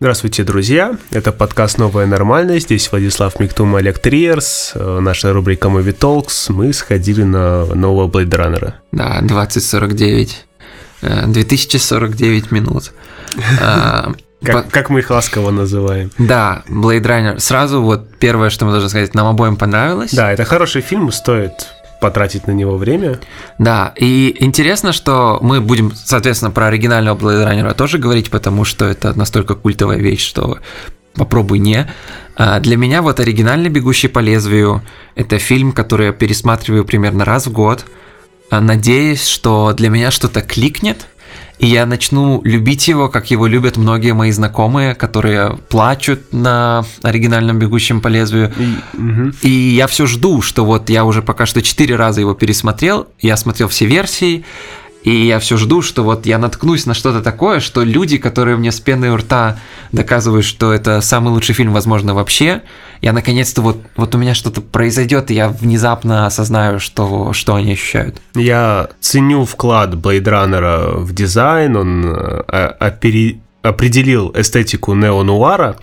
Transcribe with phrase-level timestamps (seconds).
[0.00, 0.96] Здравствуйте, друзья!
[1.10, 2.66] Это подкаст «Новая нормальность».
[2.66, 4.70] Здесь Владислав Миктум, Олег Триерс.
[4.76, 6.52] Э, наша рубрика Movie Talks.
[6.52, 8.74] Мы сходили на нового Blade Runner.
[8.92, 10.46] Да, 2049.
[11.02, 12.92] 2049 э, минут.
[13.60, 14.12] А,
[14.44, 16.12] как, как мы их ласково называем.
[16.16, 17.40] Да, Blade Runner.
[17.40, 20.12] Сразу вот первое, что мы должны сказать, нам обоим понравилось.
[20.12, 21.66] Да, это хороший фильм, стоит
[22.00, 23.18] потратить на него время.
[23.58, 28.84] Да, и интересно, что мы будем, соответственно, про оригинального Blade Runner тоже говорить, потому что
[28.84, 30.58] это настолько культовая вещь, что
[31.14, 31.90] попробуй не.
[32.36, 34.82] А для меня вот оригинальный «Бегущий по лезвию»—
[35.16, 37.84] это фильм, который я пересматриваю примерно раз в год,
[38.50, 41.06] надеясь, что для меня что-то кликнет—
[41.58, 47.58] и я начну любить его, как его любят многие мои знакомые, которые плачут на оригинальном
[47.58, 48.52] «Бегущем по лезвию».
[48.58, 49.32] И, угу.
[49.42, 53.36] и я все жду, что вот я уже пока что четыре раза его пересмотрел, я
[53.36, 54.44] смотрел все версии,
[55.08, 58.70] и я все жду, что вот я наткнусь на что-то такое, что люди, которые мне
[58.70, 59.58] с пеной у рта
[59.90, 62.62] доказывают, что это самый лучший фильм, возможно, вообще,
[63.00, 67.72] я наконец-то вот, вот у меня что-то произойдет, и я внезапно осознаю, что, что они
[67.72, 68.20] ощущают.
[68.34, 73.40] Я ценю вклад Runner в дизайн, он э, опери...
[73.62, 75.76] определил эстетику нео-нуара,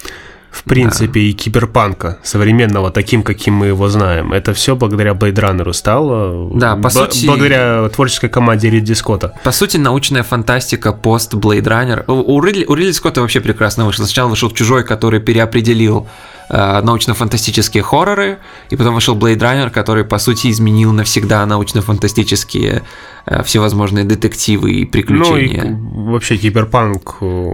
[0.56, 1.20] в принципе, да.
[1.20, 4.32] и киберпанка современного таким, каким мы его знаем.
[4.32, 6.50] Это все благодаря Blade Runner стало.
[6.58, 7.26] Да, по сути...
[7.26, 9.34] Благодаря творческой команде Ридли Скотта.
[9.44, 12.04] По сути, научная фантастика пост Blade Runner.
[12.08, 14.06] У Ридли, у Ридли Скотта вообще прекрасно вышло.
[14.06, 16.08] Сначала вышел Чужой, который переопределил
[16.50, 18.38] научно-фантастические хорроры,
[18.70, 22.84] и потом вышел Blade Runner, который, по сути, изменил навсегда научно-фантастические
[23.28, 25.64] Э, всевозможные детективы и приключения.
[25.64, 27.54] Ну и вообще киберпанк, э,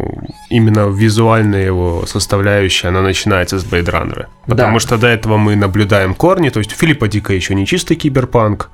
[0.49, 4.25] именно визуальная его составляющая, она начинается с Blade Runner.
[4.47, 4.79] Потому да.
[4.81, 8.69] что до этого мы наблюдаем корни, то есть у Филиппа Дика еще не чистый киберпанк,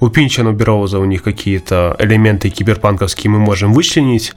[0.00, 4.32] у Пинчана Бероуза у них какие-то элементы киберпанковские мы можем вычленить.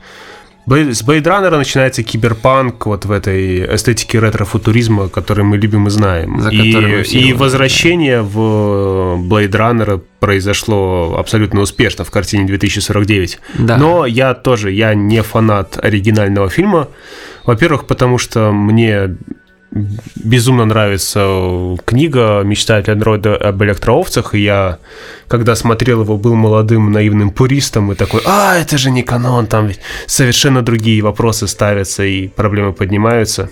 [0.69, 6.39] С Runner начинается киберпанк вот в этой эстетике ретро-футуризма, который мы любим и знаем.
[6.41, 8.37] За и, и возвращение в
[9.17, 13.39] Blade Runner произошло абсолютно успешно в картине 2049.
[13.57, 13.77] Да.
[13.77, 16.87] Но я тоже, я не фанат оригинального фильма.
[17.45, 19.15] Во-первых, потому что мне
[19.71, 24.79] безумно нравится книга «Мечтатель андроида об электроовцах», и я,
[25.27, 29.67] когда смотрел его, был молодым наивным пуристом и такой, а, это же не канон, там
[29.67, 33.49] ведь совершенно другие вопросы ставятся и проблемы поднимаются.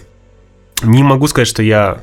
[0.83, 2.01] Не могу сказать, что я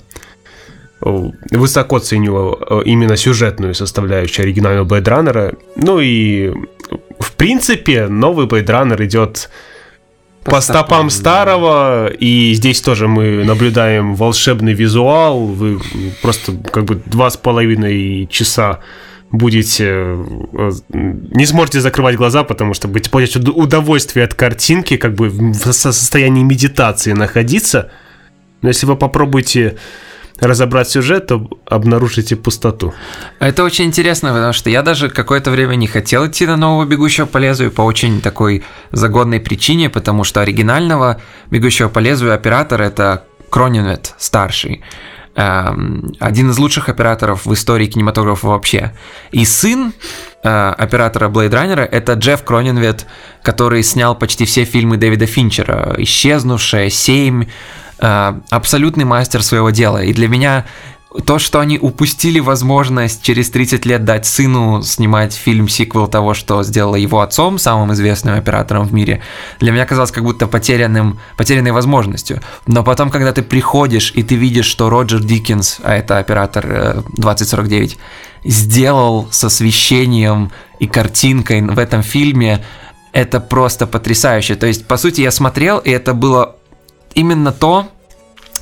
[1.00, 5.58] высоко ценю э, именно сюжетную составляющую оригинального Blade Runner.
[5.76, 6.50] Ну и,
[7.18, 9.50] в принципе, новый Blade Runner идет
[10.44, 15.46] по, стопам старого, и здесь тоже мы наблюдаем волшебный визуал.
[15.46, 15.80] Вы
[16.22, 18.80] просто как бы два с половиной часа
[19.30, 25.28] будете э, не сможете закрывать глаза, потому что будете получать удовольствие от картинки, как бы
[25.28, 27.90] в состоянии медитации находиться.
[28.62, 29.76] Но если вы попробуете
[30.40, 32.92] разобрать сюжет, то обнаружите пустоту.
[33.38, 37.26] Это очень интересно, потому что я даже какое-то время не хотел идти на нового «Бегущего
[37.26, 43.24] по лезвию» по очень такой загодной причине, потому что оригинального «Бегущего по лезвию» оператор– это
[43.50, 44.82] Кронинвет старший
[45.36, 48.94] эм, один из лучших операторов в истории кинематографа вообще.
[49.30, 49.92] И сын
[50.42, 53.06] э, оператора Blade Runner это Джефф Кронинвет,
[53.42, 55.94] который снял почти все фильмы Дэвида Финчера.
[55.98, 57.46] «Исчезнувшая», «Семь»,
[58.04, 60.02] абсолютный мастер своего дела.
[60.02, 60.64] И для меня
[61.26, 66.96] то, что они упустили возможность через 30 лет дать сыну снимать фильм-сиквел того, что сделала
[66.96, 69.22] его отцом, самым известным оператором в мире,
[69.60, 72.40] для меня казалось как будто потерянным, потерянной возможностью.
[72.66, 77.92] Но потом, когда ты приходишь и ты видишь, что Роджер Диккенс, а это оператор 2049,
[77.92, 77.96] э,
[78.48, 80.50] сделал с освещением
[80.80, 82.64] и картинкой в этом фильме,
[83.12, 84.56] это просто потрясающе.
[84.56, 86.56] То есть, по сути, я смотрел, и это было
[87.14, 87.88] именно то,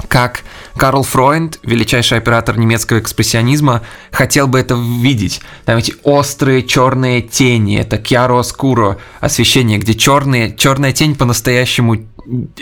[0.08, 0.42] как
[0.76, 5.40] Карл Фройнд, величайший оператор немецкого экспрессионизма, хотел бы это видеть.
[5.64, 11.96] Там эти острые черные тени, это Кьяро Скуро освещение, где черные, черная тень по-настоящему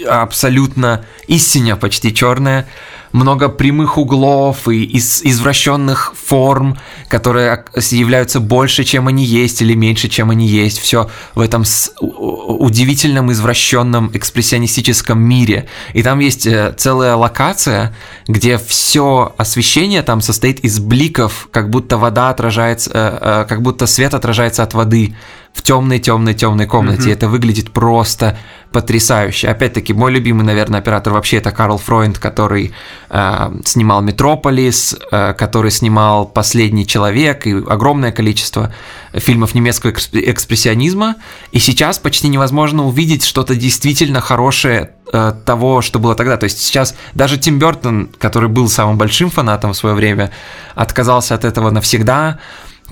[0.09, 2.67] абсолютно истинно почти черная,
[3.13, 6.79] много прямых углов и из извращенных форм,
[7.09, 10.79] которые являются больше, чем они есть, или меньше, чем они есть.
[10.79, 11.65] Все в этом
[12.01, 15.67] удивительном извращенном экспрессионистическом мире.
[15.93, 17.95] И там есть э, целая локация,
[18.29, 23.87] где все освещение там состоит из бликов, как будто вода отражается, э, э, как будто
[23.87, 25.17] свет отражается от воды
[25.53, 27.11] в темной, темной, темной комнате.
[27.11, 27.13] Mm-hmm.
[27.13, 28.39] Это выглядит просто
[28.73, 29.49] потрясающе.
[29.49, 32.73] Опять-таки, мой любимый, наверное, оператор вообще это Карл Фройнд, который
[33.09, 38.73] э, снимал «Метрополис», э, который снимал «Последний человек» и огромное количество
[39.13, 41.17] фильмов немецкого экспрессионизма.
[41.53, 46.37] И сейчас почти невозможно увидеть что-то действительно хорошее э, того, что было тогда.
[46.37, 50.31] То есть сейчас даже Тим Бертон, который был самым большим фанатом в свое время,
[50.75, 52.39] отказался от этого навсегда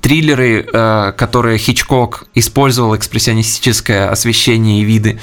[0.01, 5.21] триллеры, э, которые Хичкок использовал экспрессионистическое освещение и виды,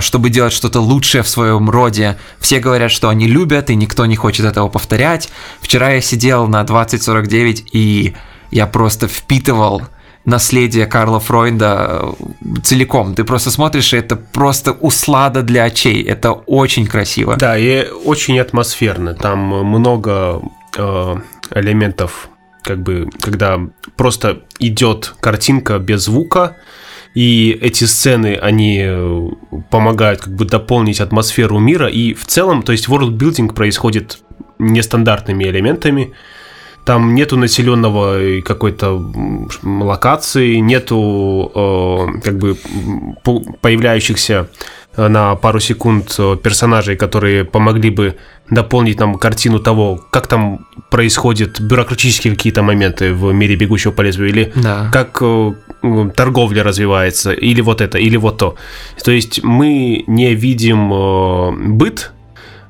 [0.00, 2.16] чтобы делать что-то лучшее в своем роде.
[2.40, 5.28] Все говорят, что они любят, и никто не хочет этого повторять.
[5.60, 8.14] Вчера я сидел на 2049, и
[8.50, 9.82] я просто впитывал
[10.24, 13.14] наследие Карла Фройда э, целиком.
[13.14, 16.02] Ты просто смотришь, и это просто услада для очей.
[16.02, 17.36] Это очень красиво.
[17.36, 19.14] Да, и очень атмосферно.
[19.14, 20.42] Там много
[20.76, 21.16] э,
[21.54, 22.28] элементов
[22.62, 23.60] как бы, когда
[23.96, 26.56] просто идет картинка без звука,
[27.16, 29.28] и эти сцены, они э,
[29.70, 34.18] помогают как бы дополнить атмосферу мира, и в целом, то есть world-building происходит
[34.58, 36.12] нестандартными элементами,
[36.84, 39.02] там нету населенного какой-то
[39.62, 42.58] локации, нету э, как бы
[43.62, 44.50] появляющихся
[44.96, 48.16] на пару секунд э, персонажей, которые помогли бы
[48.50, 54.30] дополнить нам картину того, как там происходят бюрократические какие-то моменты в мире бегущего по лезвию,
[54.30, 54.88] или да.
[54.92, 55.52] как э,
[56.14, 58.56] торговля развивается, или вот это, или вот то.
[59.04, 62.12] То есть мы не видим э, быт,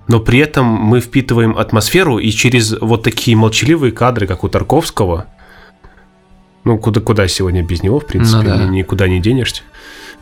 [0.08, 5.26] но при этом мы впитываем атмосферу, и через вот такие молчаливые кадры, как у Тарковского,
[6.64, 8.64] ну, куда, куда сегодня без него, в принципе, ну, да.
[8.64, 9.62] никуда не денешься.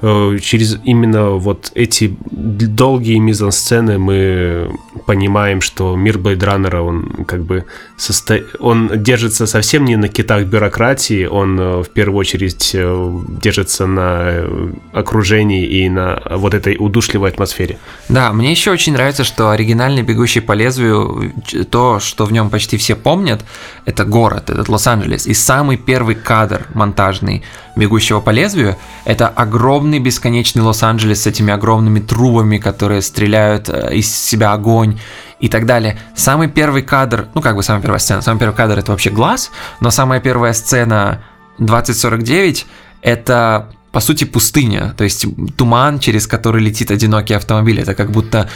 [0.02, 4.70] Э, через именно вот эти долгие мизансцены мы
[5.06, 7.64] понимаем, что мир Блейдраннера, он как бы
[7.96, 8.42] состо...
[8.58, 14.44] он держится совсем не на китах бюрократии, он э, в первую очередь э, держится на
[14.92, 17.78] окружении и на вот этой удушливой атмосфере.
[18.08, 21.32] Да, мне еще очень нравится, что оригинальный «Бегущий по лезвию»,
[21.70, 23.44] то, что в нем почти все помнят,
[23.84, 25.26] это город, этот Лос-Анджелес.
[25.26, 27.42] И самый первый кадр монтажный
[27.76, 34.14] «Бегущего по лезвию»— это огромный бесконечный Лос-Анджелес с этими огромными трубами, которые стреляют э, из
[34.14, 35.00] себя огонь
[35.40, 35.98] и так далее.
[36.14, 39.50] Самый первый кадр, ну как бы самая первая сцена, самый первый кадр— это вообще глаз,
[39.80, 41.24] но самая первая сцена
[41.58, 42.66] 2049—
[43.02, 45.26] это по сути пустыня, то есть
[45.56, 47.80] туман, через который летит одинокий автомобиль.
[47.80, 48.48] Это как будто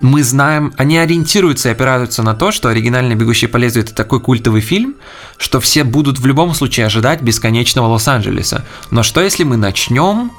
[0.00, 4.20] мы знаем, они ориентируются и опираются на то, что оригинальный «Бегущий по лезвию»— это такой
[4.20, 4.96] культовый фильм,
[5.38, 8.64] что все будут в любом случае ожидать бесконечного Лос-Анджелеса.
[8.90, 10.30] Но что если мы начнем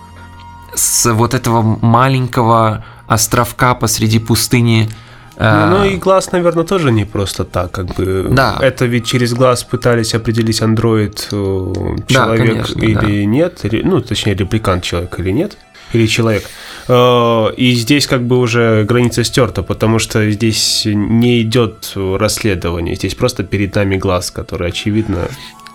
[0.74, 4.90] с вот этого маленького островка посреди пустыни
[5.38, 8.28] ну, ну и глаз, наверное, тоже не просто так, как бы.
[8.32, 8.58] Да.
[8.62, 11.74] Это ведь через глаз пытались определить андроид э,
[12.08, 13.26] человек да, конечно, или да.
[13.26, 15.58] нет, ну точнее репликант человек или нет,
[15.92, 16.46] или человек.
[16.88, 23.16] Э, и здесь как бы уже граница стерта, потому что здесь не идет расследование, здесь
[23.16, 25.28] просто перед нами глаз, который очевидно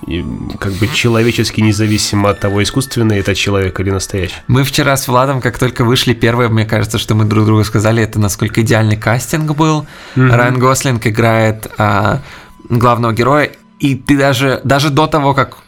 [0.06, 0.24] и
[0.58, 4.36] как бы человечески независимо от того, искусственный это человек или настоящий.
[4.46, 8.02] Мы вчера с Владом, как только вышли первые, мне кажется, что мы друг другу сказали,
[8.02, 9.86] это насколько идеальный кастинг был.
[10.16, 10.36] Mm-hmm.
[10.36, 12.22] Райан Гослинг играет а,
[12.68, 15.58] главного героя, и ты даже, даже до того, как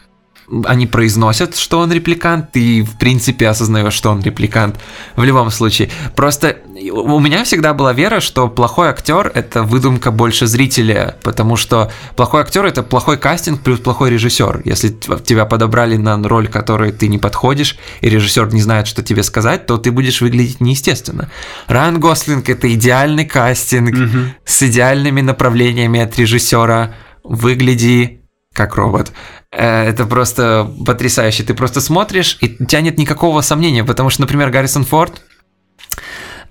[0.65, 4.79] они произносят, что он репликант, и в принципе осознаешь, что он репликант
[5.15, 5.89] в любом случае.
[6.15, 6.57] Просто
[6.91, 12.41] у меня всегда была вера, что плохой актер это выдумка больше зрителя, потому что плохой
[12.41, 14.61] актер это плохой кастинг плюс плохой режиссер.
[14.65, 14.89] Если
[15.23, 19.65] тебя подобрали на роль, которой ты не подходишь, и режиссер не знает, что тебе сказать,
[19.65, 21.29] то ты будешь выглядеть неестественно.
[21.67, 24.19] Райан Гослинг это идеальный кастинг угу.
[24.45, 26.95] с идеальными направлениями от режиссера.
[27.23, 28.22] Выгляди
[28.53, 29.11] как робот.
[29.51, 31.43] Э, это просто потрясающе.
[31.43, 35.21] Ты просто смотришь, и у тебя нет никакого сомнения, потому что, например, Гаррисон Форд,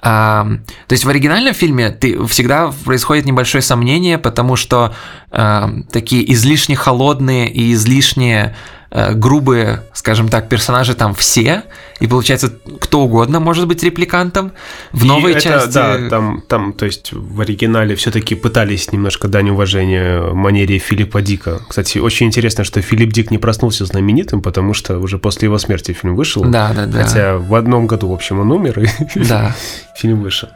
[0.05, 0.45] а,
[0.89, 4.95] то есть в оригинальном фильме ты всегда происходит небольшое сомнение, потому что
[5.31, 8.57] а, такие излишне холодные и излишне Э,
[8.93, 11.65] грубые, скажем так, персонажи там все,
[12.01, 14.53] и получается кто угодно может быть репликантом.
[14.93, 15.75] В новой это, части...
[15.75, 21.61] Да, там, там, то есть в оригинале все-таки пытались немножко дань уважения манере Филиппа Дика.
[21.69, 25.93] Кстати, очень интересно, что Филипп Дик не проснулся знаменитым, потому что уже после его смерти
[25.93, 26.45] фильм вышел.
[26.45, 27.05] Да, да, да.
[27.05, 29.57] Хотя в одном году, в общем, он умер, и да.
[29.97, 30.49] фильм вышел.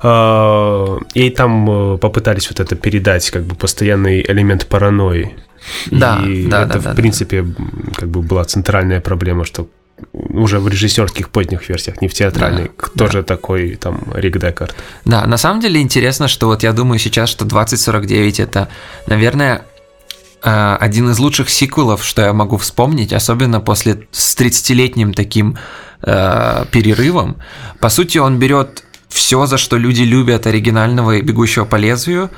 [0.00, 5.34] А, и там э, попытались вот это передать, как бы постоянный элемент паранойи.
[5.90, 7.64] Да, и да, это, да, в принципе, да.
[7.94, 9.68] как бы была центральная проблема, что
[10.12, 13.24] уже в режиссерских поздних версиях, не в театральной, да, тоже да.
[13.24, 14.74] такой там Рик Декард.
[15.04, 18.68] Да, на самом деле интересно, что вот я думаю сейчас, что 2049 это,
[19.06, 19.62] наверное,
[20.42, 25.56] э, один из лучших сиквелов, что я могу вспомнить, особенно после с 30-летним таким
[26.02, 27.36] э, перерывом.
[27.80, 32.30] По сути, он берет все, за что люди любят оригинального «Бегущего по лезвию»,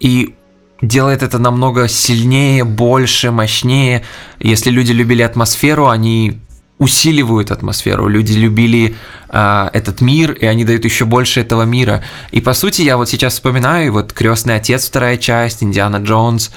[0.00, 0.34] и
[0.82, 4.04] делает это намного сильнее, больше, мощнее.
[4.38, 6.40] Если люди любили атмосферу, они
[6.78, 8.08] усиливают атмосферу.
[8.08, 8.96] Люди любили
[9.30, 12.02] э, этот мир, и они дают еще больше этого мира.
[12.32, 16.50] И по сути, я вот сейчас вспоминаю, вот Крестный отец, вторая часть, Индиана Джонс,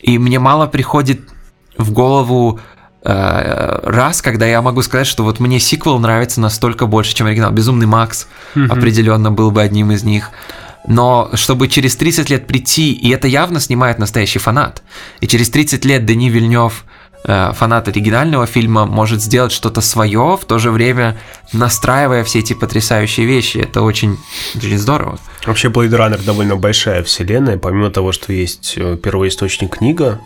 [0.00, 1.22] и мне мало приходит
[1.76, 2.60] в голову
[3.02, 7.50] э, раз, когда я могу сказать, что вот мне сиквел нравится настолько больше, чем оригинал.
[7.50, 8.68] Безумный Макс mm-hmm.
[8.68, 10.30] определенно был бы одним из них.
[10.86, 14.82] Но чтобы через 30 лет прийти, и это явно снимает настоящий фанат,
[15.20, 16.84] и через 30 лет Дени Вильнев,
[17.24, 21.16] э, фанат оригинального фильма, может сделать что-то свое, в то же время
[21.52, 23.58] настраивая все эти потрясающие вещи.
[23.58, 24.18] Это очень,
[24.54, 25.18] очень здорово.
[25.46, 30.20] Вообще Blade Runner довольно большая вселенная, помимо того, что есть э, первоисточник книга,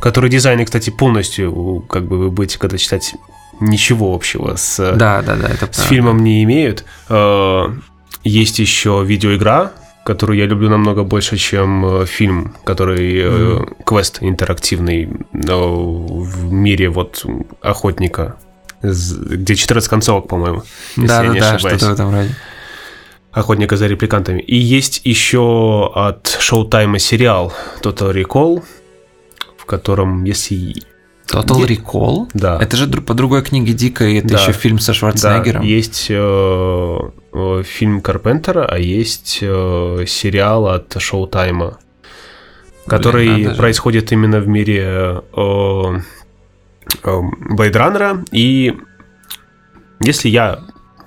[0.00, 3.14] который дизайн, кстати, полностью, как бы вы будете когда читать,
[3.60, 6.84] ничего общего с, да, да, да, это с фильмом не имеют.
[8.24, 9.72] Э, есть еще видеоигра,
[10.04, 13.84] которую я люблю намного больше, чем э, фильм, который mm-hmm.
[13.84, 17.24] квест интерактивный в мире вот
[17.60, 18.36] охотника,
[18.82, 20.62] где 14 концовок, по-моему.
[20.96, 22.34] Да, да, да, что-то в этом роде.
[23.30, 24.40] Охотника за репликантами.
[24.40, 28.62] И есть еще от Showtime сериал Total Recall,
[29.56, 30.74] в котором, если
[31.26, 32.28] Total Recall?
[32.34, 32.58] Да.
[32.60, 34.42] Это же по другой книге Дика, и это да.
[34.42, 35.62] еще фильм со Шварценеггером.
[35.62, 35.66] Да.
[35.66, 37.10] Есть э, э,
[37.64, 41.78] фильм Карпентера, а есть э, сериал от Шоутайма,
[42.86, 45.98] который Блин, происходит именно в мире э,
[47.02, 47.20] э,
[47.50, 48.22] Блейдраннера.
[48.32, 48.76] И
[50.00, 50.60] если я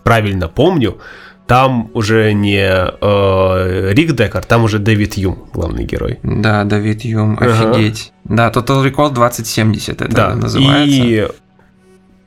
[0.03, 0.99] правильно помню,
[1.47, 6.19] там уже не э, Рик Декар, там уже Дэвид Юм, главный герой.
[6.23, 8.13] Да, Дэвид Юм, офигеть.
[8.25, 8.51] Ага.
[8.51, 10.35] Да, Total Recall 2070 это да.
[10.35, 10.87] называется.
[10.87, 11.27] И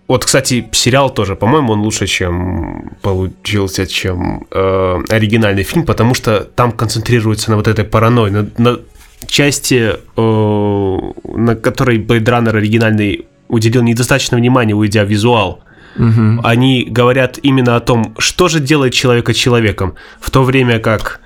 [0.08, 6.40] вот, кстати, сериал тоже, по-моему, он лучше, чем получился, чем э, оригинальный фильм, потому что
[6.40, 8.78] там концентрируется на вот этой паранойи, на, на
[9.26, 15.60] части, э, на которой Blade Runner оригинальный уделил недостаточно внимания, уйдя в визуал.
[15.96, 16.40] Угу.
[16.42, 21.20] Они говорят именно о том, что же делает человека человеком, в то время как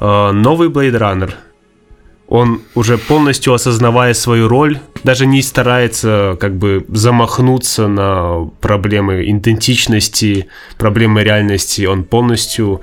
[0.00, 1.30] э, новый Blade Runner,
[2.28, 10.46] он уже полностью осознавая свою роль, даже не старается как бы замахнуться на проблемы идентичности,
[10.76, 12.82] проблемы реальности, он полностью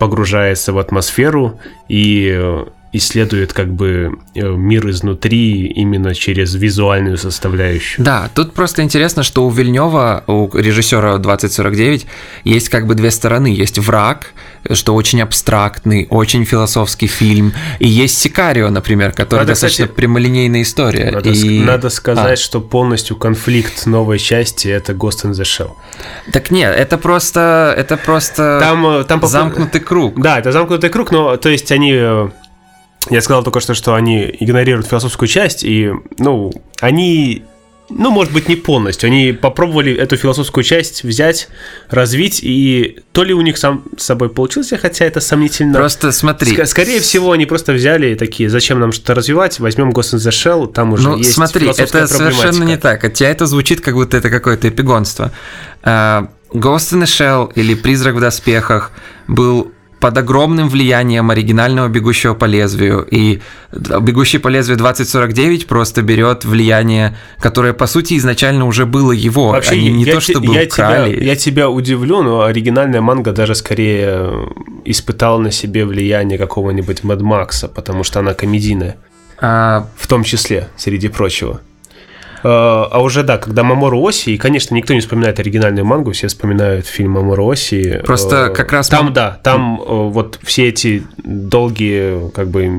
[0.00, 8.04] погружается в атмосферу и э, исследует как бы э, мир изнутри именно через визуальную составляющую.
[8.04, 12.06] Да, тут просто интересно, что у Вильнева, у режиссера 2049,
[12.44, 13.48] есть как бы две стороны.
[13.48, 14.32] Есть враг,
[14.72, 20.62] что очень абстрактный, очень философский фильм, и есть Сикарио, например, который надо, достаточно кстати, прямолинейная
[20.62, 21.10] история.
[21.12, 21.60] Надо, и...
[21.60, 22.42] надо сказать, а.
[22.42, 25.70] что полностью конфликт новой части это Ghost in the Shell.
[26.32, 30.20] Так нет, это просто, это просто там, э, там замкнутый круг.
[30.20, 32.28] Да, это замкнутый круг, но то есть они э,
[33.08, 37.44] я сказал только что, что они игнорируют философскую часть, и, ну, они,
[37.88, 39.06] ну, может быть, не полностью.
[39.06, 41.48] Они попробовали эту философскую часть взять,
[41.88, 45.78] развить, и то ли у них сам с собой получилось, хотя это сомнительно.
[45.78, 46.52] Просто смотри.
[46.52, 50.30] Ск- скорее всего, они просто взяли такие, зачем нам что-то развивать, возьмем Ghost in the
[50.30, 53.02] Shell, там уже ну, есть смотри, это совершенно не так.
[53.02, 55.32] От тебя это звучит, как будто это какое-то эпигонство.
[55.82, 58.92] Uh, Ghost in the Shell или Призрак в доспехах
[59.26, 63.06] был под огромным влиянием оригинального «Бегущего по лезвию».
[63.10, 63.40] И
[63.72, 69.50] «Бегущий по лезвию 2049» просто берет влияние, которое, по сути, изначально уже было его.
[69.50, 71.16] Вообще, Они не я то, чтобы я украли.
[71.16, 74.48] Тебя, я тебя удивлю, но оригинальная манга даже скорее
[74.84, 78.96] испытала на себе влияние какого-нибудь Мэд Макса, потому что она комедийная.
[79.38, 79.86] А...
[79.96, 81.60] В том числе, среди прочего.
[82.42, 86.28] А, а уже, да, когда Мамору Оси, и, конечно, никто не вспоминает оригинальную мангу, все
[86.28, 88.00] вспоминают фильм Мамору Оси.
[88.04, 88.88] Просто э, как раз...
[88.88, 92.70] Там, да, там э, вот все эти долгие, как бы,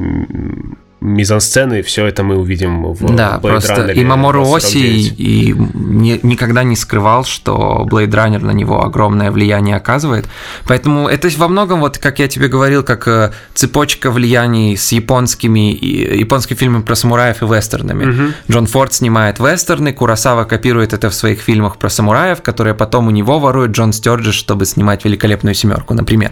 [1.01, 5.55] мизансцены, все это мы увидим в Да, Blade просто Runner и Мамору Оси и, и
[5.73, 10.27] не, никогда не скрывал, что Blade Runner на него огромное влияние оказывает.
[10.67, 15.73] Поэтому это во многом, вот как я тебе говорил, как э, цепочка влияний с японскими,
[16.19, 18.05] японскими фильмами про самураев и вестернами.
[18.05, 18.33] Угу.
[18.51, 23.11] Джон Форд снимает вестерны, Курасава копирует это в своих фильмах про самураев, которые потом у
[23.11, 26.31] него ворует Джон Стёрджи, чтобы снимать «Великолепную семерку», например.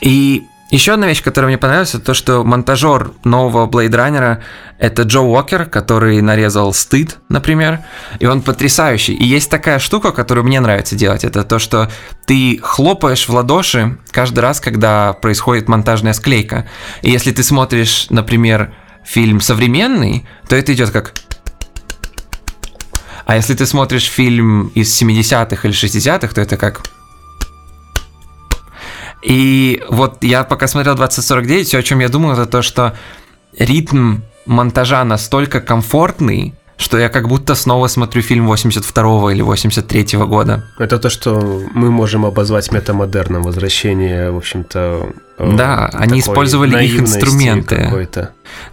[0.00, 4.38] И еще одна вещь, которая мне понравилась, это то, что монтажер нового Blade Runner
[4.78, 7.80] это Джо Уокер, который нарезал «Стыд», например,
[8.18, 9.14] и он потрясающий.
[9.14, 11.90] И есть такая штука, которую мне нравится делать, это то, что
[12.26, 16.66] ты хлопаешь в ладоши каждый раз, когда происходит монтажная склейка.
[17.02, 18.74] И если ты смотришь, например,
[19.04, 21.12] фильм современный, то это идет как
[23.24, 26.80] А если ты смотришь фильм из 70-х или 60-х, то это как...
[29.22, 32.96] И вот я пока смотрел 2049, все, о чем я думал, это то, что
[33.56, 40.64] ритм монтажа настолько комфортный, что я как будто снова смотрю фильм 82 или 83 года.
[40.78, 45.08] Это то, что мы можем обозвать метамодерном, возвращение, в общем-то...
[45.38, 48.08] Э, да, они использовали их инструменты.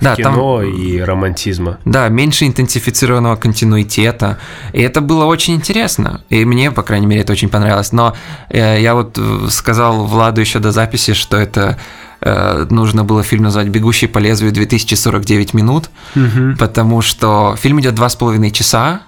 [0.01, 1.77] Да, кино там, и романтизма.
[1.85, 4.37] Да, меньше интенсифицированного континуитета.
[4.73, 6.21] И это было очень интересно.
[6.29, 7.91] И мне, по крайней мере, это очень понравилось.
[7.91, 8.15] Но
[8.49, 11.77] э, я вот э, сказал Владу еще до записи, что это
[12.21, 16.55] нужно было фильм назвать «Бегущий по лезвию 2049 минут», угу.
[16.57, 19.01] потому что фильм идет два с половиной часа,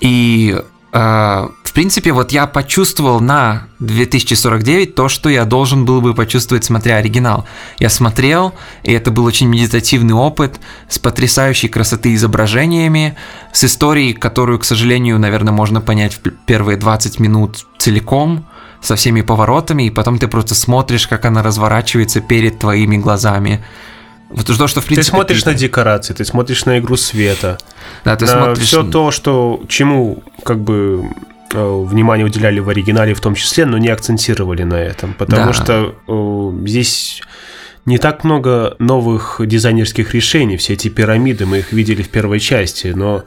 [0.00, 0.56] и
[0.92, 6.64] э, в принципе, вот я почувствовал на 2049 то, что я должен был бы почувствовать,
[6.64, 7.44] смотря оригинал.
[7.78, 8.54] Я смотрел,
[8.84, 13.16] и это был очень медитативный опыт с потрясающей красоты изображениями,
[13.52, 18.46] с историей, которую, к сожалению, наверное, можно понять в первые 20 минут целиком–
[18.80, 23.64] со всеми поворотами, и потом ты просто смотришь, как она разворачивается перед твоими глазами.
[24.30, 25.04] Вот то, что в принципе.
[25.04, 25.50] Ты смотришь ты...
[25.50, 27.58] на декорации, ты смотришь на игру света,
[28.04, 28.66] да, ты на смотришь...
[28.66, 31.10] все то, что чему как бы
[31.52, 35.52] э, внимание уделяли в оригинале в том числе, но не акцентировали на этом, потому да.
[35.54, 37.22] что э, здесь
[37.86, 42.88] не так много новых дизайнерских решений, все эти пирамиды мы их видели в первой части,
[42.94, 43.24] но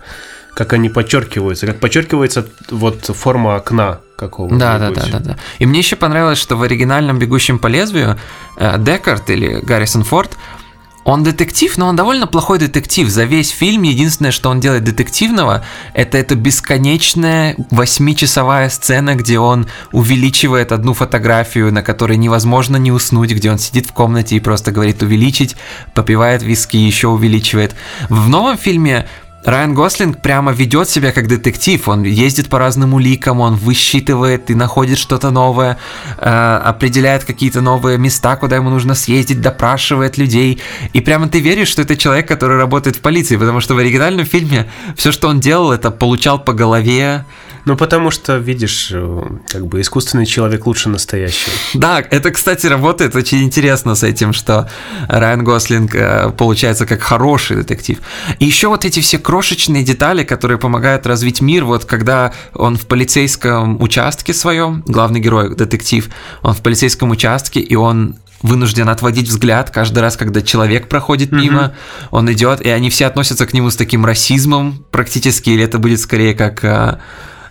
[0.53, 4.55] как они подчеркиваются, как подчеркивается вот форма окна какого-то.
[4.55, 5.37] Да, да, да, да, да.
[5.59, 8.17] И мне еще понравилось, что в оригинальном «Бегущем по лезвию»
[8.57, 10.37] э, Декарт или Гаррисон Форд
[11.03, 13.09] он детектив, но он довольно плохой детектив.
[13.09, 19.67] За весь фильм единственное, что он делает детективного, это эта бесконечная восьмичасовая сцена, где он
[19.91, 24.71] увеличивает одну фотографию, на которой невозможно не уснуть, где он сидит в комнате и просто
[24.71, 25.55] говорит увеличить,
[25.95, 27.75] попивает виски еще увеличивает.
[28.09, 29.07] В новом фильме
[29.43, 31.87] Райан Гослинг прямо ведет себя как детектив.
[31.87, 35.77] Он ездит по разным уликам, он высчитывает и находит что-то новое,
[36.17, 40.61] э, определяет какие-то новые места, куда ему нужно съездить, допрашивает людей.
[40.93, 44.25] И прямо ты веришь, что это человек, который работает в полиции, потому что в оригинальном
[44.25, 47.25] фильме все, что он делал, это получал по голове,
[47.65, 51.51] ну, потому что, видишь, э, как бы искусственный человек лучше настоящего.
[51.73, 54.69] Да, это, кстати, работает очень интересно с этим, что
[55.07, 57.99] Райан Гослинг э, получается как хороший детектив.
[58.39, 62.87] И еще вот эти все крошечные детали, которые помогают развить мир, вот когда он в
[62.87, 66.09] полицейском участке своем, главный герой, детектив,
[66.41, 71.61] он в полицейском участке, и он вынужден отводить взгляд каждый раз, когда человек проходит мимо,
[71.61, 72.07] mm-hmm.
[72.11, 75.99] он идет, и они все относятся к нему с таким расизмом практически, или это будет
[75.99, 76.99] скорее как а,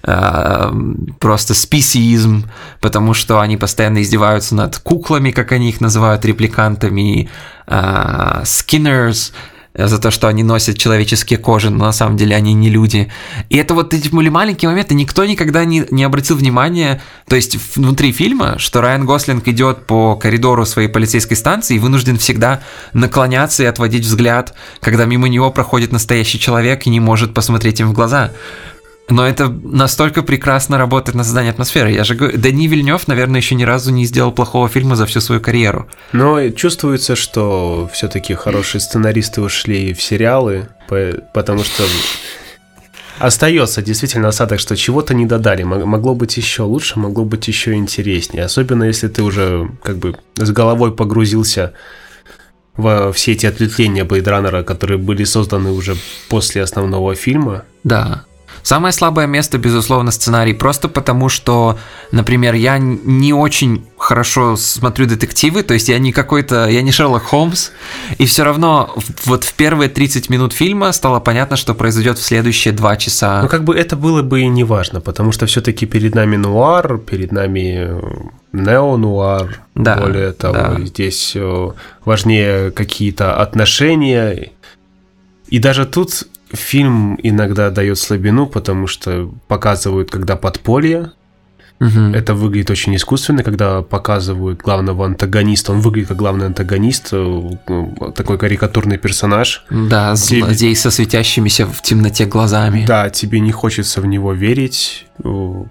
[0.03, 0.73] Э,
[1.19, 2.49] просто спесиизм,
[2.81, 7.29] потому что они постоянно издеваются над куклами, как они их называют, репликантами,
[7.67, 9.33] э, скиннерс,
[9.73, 13.11] за то, что они носят человеческие кожи, но на самом деле они не люди.
[13.51, 17.57] И это вот эти были маленькие моменты, никто никогда не, не обратил внимания, то есть
[17.77, 22.63] внутри фильма, что Райан Гослинг идет по коридору своей полицейской станции и вынужден всегда
[22.95, 27.89] наклоняться и отводить взгляд, когда мимо него проходит настоящий человек и не может посмотреть им
[27.89, 28.33] в глаза.
[29.11, 31.91] Но это настолько прекрасно работает на создание атмосферы.
[31.91, 35.21] Я же говорю, Дани Вильнев, наверное, еще ни разу не сделал плохого фильма за всю
[35.21, 35.89] свою карьеру.
[36.13, 40.69] Но чувствуется, что все-таки хорошие сценаристы ушли в сериалы,
[41.35, 41.83] потому что
[43.19, 45.65] остается действительно осадок, что чего-то не додали.
[45.65, 48.45] Могло быть еще лучше, могло быть еще интереснее.
[48.45, 51.73] Особенно если ты уже как бы с головой погрузился
[52.77, 55.97] во все эти ответвления Блейдранера, которые были созданы уже
[56.29, 57.65] после основного фильма.
[57.85, 58.25] Да.
[58.63, 61.79] Самое слабое место, безусловно, сценарий, просто потому что,
[62.13, 67.25] например, я не очень хорошо смотрю детективы, то есть я не какой-то, я не Шерлок
[67.25, 67.71] Холмс,
[68.19, 68.95] и все равно
[69.25, 73.43] вот в первые 30 минут фильма стало понятно, что произойдет в следующие два часа.
[73.43, 76.99] Ну, как бы это было бы и не важно, потому что все-таки перед нами нуар,
[76.99, 78.01] перед нами э,
[78.53, 80.81] нео-нуар, да, более того, да.
[80.81, 81.71] здесь э,
[82.05, 84.51] важнее какие-то отношения,
[85.49, 91.13] и даже тут фильм иногда дает слабину, потому что показывают, когда подполье,
[91.81, 92.15] Угу.
[92.15, 95.73] Это выглядит очень искусственно, когда показывают главного антагониста.
[95.73, 99.65] Он выглядит как главный антагонист, э, ну, такой карикатурный персонаж.
[99.71, 102.85] Да, злодей со светящимися в темноте глазами.
[102.87, 105.07] Да, тебе не хочется в него верить,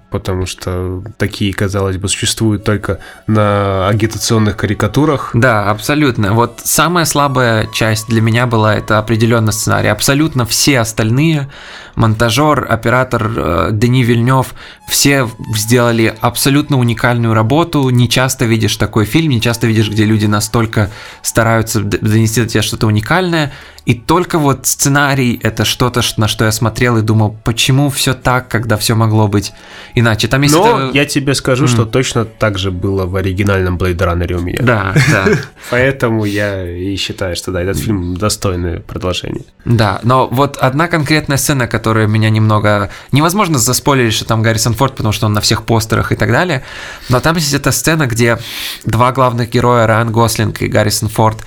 [0.10, 5.32] потому что такие, казалось бы, существуют только на агитационных карикатурах.
[5.34, 6.34] Да, абсолютно.
[6.34, 9.90] Вот самая слабая часть для меня была это определенно сценарий.
[9.90, 11.50] Абсолютно все остальные
[11.96, 14.54] монтажер, оператор э, Дени Вильнев,
[14.88, 17.90] все сделали абсолютно уникальную работу.
[17.90, 20.90] Не часто видишь такой фильм, не часто видишь, где люди настолько
[21.22, 23.52] стараются донести до тебя что-то уникальное.
[23.86, 28.48] И только вот сценарий это что-то, на что я смотрел и думал, почему все так,
[28.48, 29.54] когда все могло быть
[29.96, 30.28] иначе.
[30.28, 30.98] Там есть Но это...
[30.98, 31.68] я тебе скажу, mm.
[31.68, 34.60] что точно так же было в оригинальном Blade Runner у меня.
[34.62, 35.26] Да, да.
[35.72, 39.44] Поэтому я и считаю, что да, этот фильм достойное продолжение.
[39.66, 42.90] Да, но вот одна конкретная сцена, которая меня немного...
[43.12, 46.64] Невозможно заспойлерить, что там Гаррисон Форд, потому что он на всех постерах и так далее.
[47.10, 48.38] Но там есть эта сцена, где
[48.86, 51.46] два главных героя, Райан Гослинг и Гаррисон Форд,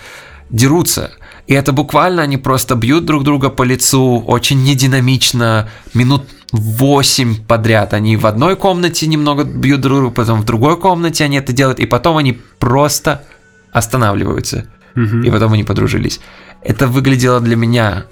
[0.51, 1.13] дерутся.
[1.47, 7.95] И это буквально они просто бьют друг друга по лицу, очень нединамично, минут восемь подряд.
[7.95, 11.81] Они в одной комнате немного бьют друг друга, потом в другой комнате они это делают,
[11.81, 13.25] и потом они просто
[13.73, 14.67] останавливаются.
[15.25, 16.21] И потом они подружились.
[16.63, 18.05] Это выглядело для меня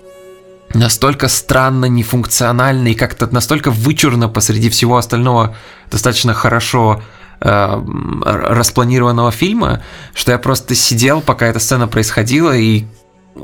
[0.72, 5.56] настолько странно, нефункционально и как-то настолько вычурно посреди всего остального
[5.90, 7.02] достаточно хорошо
[7.40, 7.82] э,
[8.24, 9.82] распланированного фильма,
[10.14, 12.84] что я просто сидел, пока эта сцена происходила, и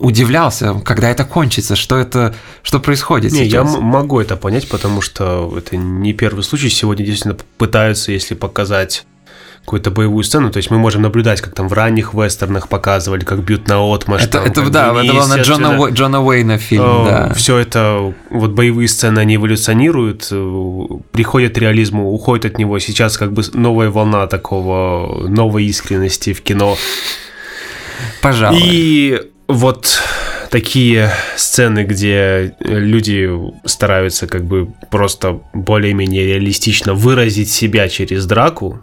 [0.01, 3.75] удивлялся, когда это кончится, что это, что происходит не, сейчас.
[3.75, 6.69] Я могу это понять, потому что это не первый случай.
[6.69, 9.07] Сегодня действительно пытаются, если показать
[9.67, 13.41] какую-то боевую сцену, то есть мы можем наблюдать, как там в ранних вестернах показывали, как
[13.41, 14.23] бьют на отмаш.
[14.23, 17.35] Это, там, это да, это было на Джона, Джона Уэйна фильм, э, да.
[17.35, 22.79] Все это, вот боевые сцены, они эволюционируют, э, приходят к реализму, уходят от него.
[22.79, 26.77] Сейчас как бы новая волна такого, новой искренности в кино.
[28.23, 28.61] Пожалуй.
[28.63, 30.03] И вот
[30.51, 33.29] такие сцены, где люди
[33.65, 38.81] стараются как бы просто более-менее реалистично выразить себя через драку,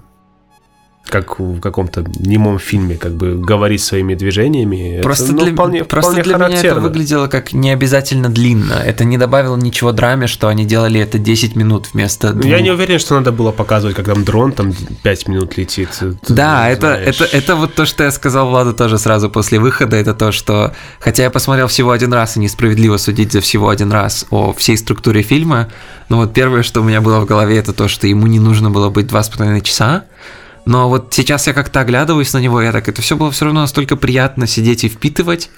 [1.08, 5.02] как в каком-то немом фильме, как бы говорить своими движениями.
[5.02, 8.74] Просто это, ну, для, вполне, просто вполне для меня это выглядело как не обязательно длинно.
[8.74, 12.46] Это не добавило ничего драме, что они делали это 10 минут вместо двух.
[12.46, 15.90] Я не уверен, что надо было показывать, как там дрон там 5 минут летит.
[16.28, 20.14] Да, это, это, это вот то, что я сказал Владу тоже сразу после выхода, это
[20.14, 24.26] то, что хотя я посмотрел всего один раз, и несправедливо судить за всего один раз
[24.30, 25.70] о всей структуре фильма,
[26.10, 28.72] но вот первое, что у меня было в голове, это то, что ему не нужно
[28.72, 30.06] было быть два с половиной часа,
[30.66, 33.62] но вот сейчас я как-то оглядываюсь на него, я так, это все было все равно
[33.62, 35.50] настолько приятно сидеть и впитывать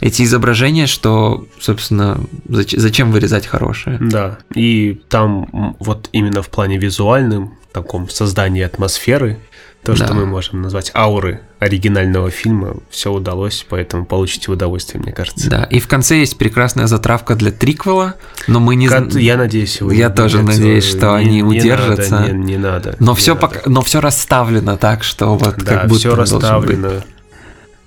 [0.00, 3.98] эти изображения, что, собственно, зачем вырезать хорошее?
[4.00, 9.38] Да, и там вот именно в плане визуальным, таком создании атмосферы,
[9.84, 10.06] то, да.
[10.06, 15.50] что мы можем назвать ауры оригинального фильма, все удалось, поэтому получите удовольствие, мне кажется.
[15.50, 18.14] Да, и в конце есть прекрасная затравка для триквела,
[18.46, 19.08] но мы не знаем.
[19.08, 22.10] Я надеюсь, вы Я тоже надеюсь, что не, они не удержатся.
[22.10, 22.96] Надо, не, не надо.
[22.98, 23.46] Но не все надо.
[23.46, 27.04] пока, но все расставлено так, что вот да, как будто все расставлено.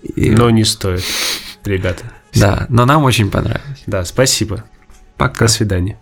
[0.03, 0.29] И...
[0.29, 1.03] Но не стоит,
[1.65, 2.03] ребята.
[2.35, 3.83] Да, но нам очень понравилось.
[3.87, 4.63] Да, спасибо.
[5.17, 5.45] Пока.
[5.45, 5.97] До свидания.